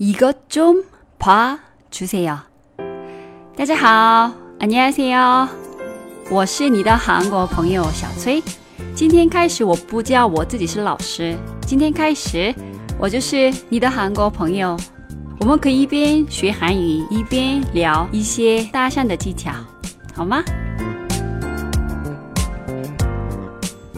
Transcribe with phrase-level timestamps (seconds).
[0.00, 2.39] 이것좀봐주세요。
[3.55, 5.47] 大家好，안녕하세요。
[6.29, 8.41] 我是你的韩国朋友小崔。
[8.95, 11.37] 今天开始，我不叫我自己是老师。
[11.67, 12.55] 今天开始，
[12.97, 14.77] 我就是你的韩国朋友。
[15.39, 19.51] 我们可以一边学韩语，一边聊一些搭讪的技巧，
[20.15, 20.43] 好吗？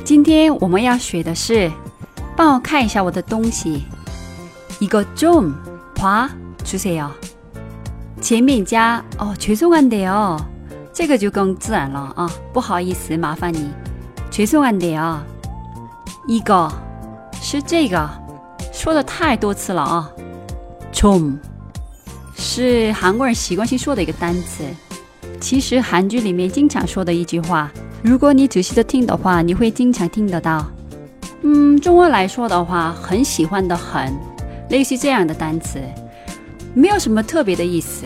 [0.04, 1.72] 今天我们要学的是，
[2.36, 3.86] 帮我看一下我的东西。
[4.80, 5.54] 이것좀
[6.03, 7.11] 봐주세요。
[8.21, 10.39] 前面加哦，죄송한데 요，
[10.93, 12.31] 这个就更自然了啊！
[12.53, 13.71] 不好意思，麻烦你。
[14.31, 15.19] 죄송한데 요。
[16.27, 16.71] 一个
[17.41, 18.09] 是这个，
[18.73, 20.11] 说的太多次了啊。
[20.93, 21.39] 좀
[22.37, 24.65] 是韩国人习惯性说的一个单词，
[25.41, 27.71] 其实韩剧里面经常说的一句话。
[28.03, 30.67] 如果你仔细的听的话，你会经常听得到。
[31.43, 34.13] 嗯，中文来说的话，很喜欢的很，
[34.73, 35.81] 类似这样的单词，
[36.75, 38.05] 没有什么特别的意思，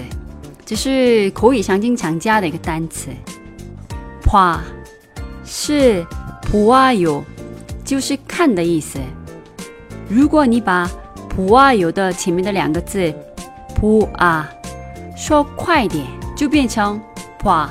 [0.65, 3.09] 只是口语上经常加的一个单词。
[4.25, 4.61] 봐
[5.45, 6.05] 是
[6.51, 7.23] 보아 요，
[7.85, 8.99] 就是看的意思。
[10.09, 10.91] 如果你把
[11.29, 13.13] 보아요的前面的两个字
[13.79, 14.45] 보 아，
[15.17, 17.01] 说快点，就变成
[17.43, 17.69] 봐。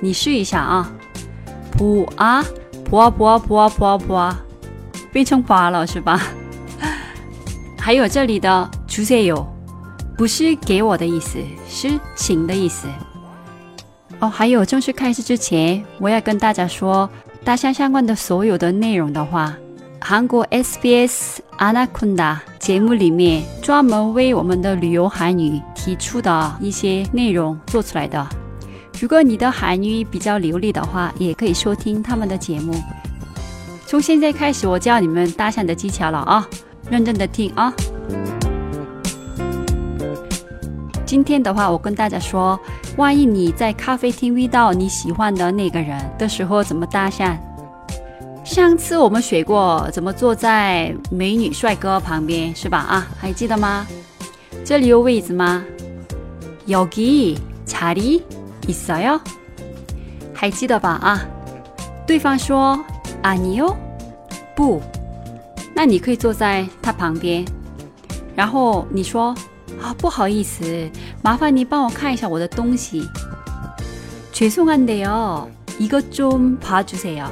[0.00, 0.92] 你试一下啊。
[1.72, 2.44] 不啊，
[2.84, 4.40] 不啊不啊不啊不啊不啊，
[5.12, 6.20] 变成花了是吧？
[7.82, 9.46] 还有这里的주세 요，
[10.16, 12.86] 不是给我的意思，是请的意思。
[14.20, 17.08] 哦，还有正式开始之前，我要跟大家说，
[17.44, 19.54] 大象相关的所有的内容的话，
[20.00, 28.26] 韩国 SBS Anaconda 节目里面专门为我们的旅游韩语提出的一些内容做出来的。
[29.00, 32.74] 如果你的韩语比较流利的话，也可以收听他们的节目。
[33.86, 36.46] 从现在开始，我教你们搭讪的技巧了啊，
[36.90, 37.72] 认真的听啊。
[41.04, 42.58] 今天的话，我跟大家说，
[42.96, 47.36] 万一你在咖啡厅遇到你喜欢的那个人的时候，怎么搭讪？
[48.44, 52.78] 上次我们学过怎么坐在美女帅哥旁边，是吧？
[52.78, 53.86] 啊，还记得吗？
[54.64, 55.64] 这里有位子吗？
[56.66, 58.22] 여기자리
[58.66, 59.20] 있어 요？
[60.34, 60.98] 还记得吧？
[61.02, 61.20] 啊，
[62.06, 62.78] 对方说
[63.22, 63.74] 아니 요，
[64.54, 64.82] 不，
[65.74, 67.44] 那你可以坐在他旁边，
[68.34, 69.34] 然后你说
[69.80, 70.90] 啊，不好意思，
[71.22, 73.06] 麻烦你帮我看一下我的东西。
[74.32, 75.48] 죄송한데 요，
[75.78, 77.28] 이것좀봐주세 요。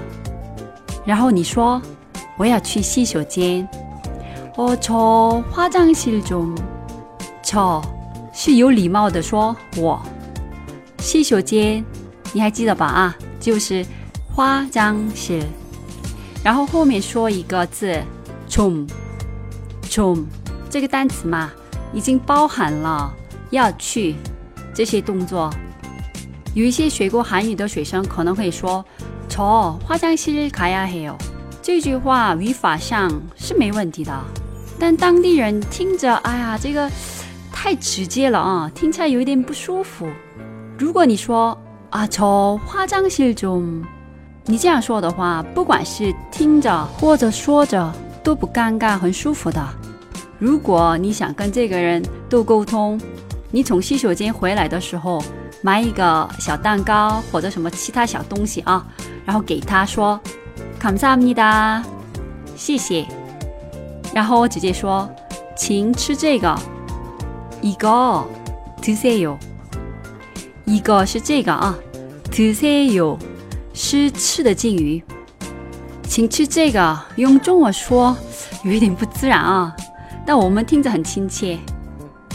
[1.04, 1.80] 然后你说
[2.36, 3.68] 我要去洗手间。
[4.56, 6.54] 어저화장실 좀。
[7.44, 7.82] 저，
[8.32, 10.00] 是有礼貌的说我。
[10.98, 11.84] 洗手间，
[12.32, 12.86] 你还记得吧？
[12.86, 13.84] 啊，就是
[14.34, 15.42] 化妆室。
[16.42, 18.02] 然后后面说一个字
[18.50, 18.86] 좀
[19.88, 20.24] 좀，
[20.68, 21.50] 这个单词嘛，
[21.92, 23.12] 已经包含了
[23.50, 24.14] 要去
[24.74, 25.50] 这些动作。
[26.54, 28.84] 有一些学过韩语的学生可能会说
[29.28, 31.14] 저화장실가야해 요。
[31.60, 34.12] 这句话语法上是没问题的，
[34.78, 36.90] 但当地人听着，哎呀，这个
[37.52, 40.08] 太直接了啊，听起来有一点不舒服。
[40.78, 41.58] 如果你说
[41.90, 43.82] 啊，저化妆室좀，
[44.44, 47.92] 你这样说的话，不管是听着或者说着
[48.22, 49.66] 都不尴尬，很舒服的。
[50.38, 53.00] 如果你想跟这个人多沟通，
[53.50, 55.22] 你从洗手间回来的时候
[55.62, 58.86] 买一个小蛋糕或者什么其他小东西啊，
[59.24, 60.20] 然后给他说
[60.80, 61.82] 감사합니 다，
[62.56, 63.06] 谢谢。
[64.14, 65.08] 然后我直接说，
[65.56, 66.58] 请吃这个，
[67.62, 69.36] 이거드세 요。
[70.64, 71.78] 一个是这个啊
[72.30, 73.16] 드세요
[73.72, 75.02] 是吃的敬语，
[76.11, 76.99] 请吃这个。
[77.15, 78.13] 用中文说
[78.65, 79.73] 有一点不自然啊，
[80.25, 81.57] 但我们听着很亲切。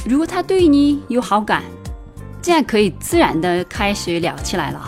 [0.07, 1.63] 如果他对你有好感，
[2.41, 4.81] 这样可以自然的开始聊起来了。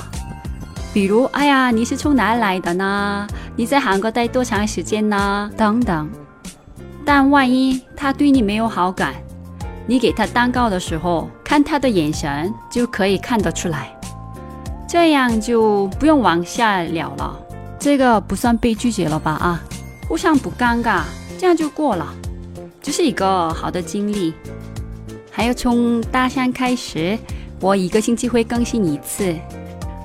[0.94, 3.26] 比如，哎呀，你是从哪来的呢？
[3.56, 5.50] 你在韩国待多长时间呢？
[5.54, 6.08] 等等。
[7.04, 9.12] 但万一他对你没有好感，
[9.86, 13.94] 你给他蛋糕的时候，看他的眼神就可以看得出来，
[14.88, 17.38] 这样就不用往下聊了。
[17.78, 19.32] 这个不算被拒绝了吧？
[19.32, 19.62] 啊，
[20.08, 21.02] 互相不尴尬，
[21.38, 22.12] 这样就过了，
[22.82, 24.34] 这是一个好的经历。
[25.30, 27.16] 还有从大三开始，
[27.60, 29.34] 我一个星期会更新一次。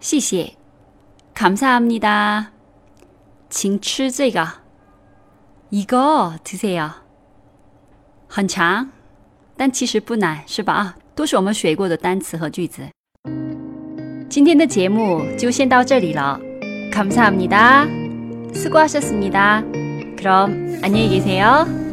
[0.00, 0.56] 谢谢，
[1.34, 2.50] 감사합니 다。
[3.48, 4.46] 请吃这个，
[5.70, 6.90] 이거드세요。
[8.28, 8.90] 很长，
[9.56, 10.72] 但其实不难，是吧？
[10.72, 12.82] 啊， 都是我们学过的单词和句子。
[14.28, 16.40] 今天的节目就先到这里了，
[16.90, 17.86] 감사합니 다，
[18.54, 19.62] 수고하셨습니 다。
[20.22, 21.85] 그럼안녕히계세요